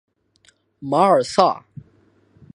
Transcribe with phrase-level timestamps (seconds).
[0.79, 1.63] 马尔萨。